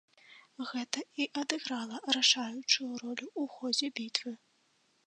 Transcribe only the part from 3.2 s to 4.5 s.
ў ходзе бітвы.